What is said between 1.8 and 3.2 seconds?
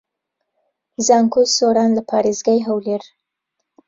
لە پارێزگای هەولێر